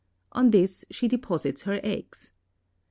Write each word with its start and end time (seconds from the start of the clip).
On 0.31 0.49
this 0.49 0.83
she 0.89 1.07
deposits 1.07 1.61
her 1.61 1.79
eggs. 1.83 2.31